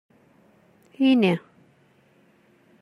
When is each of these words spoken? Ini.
Ini. 1.09 1.33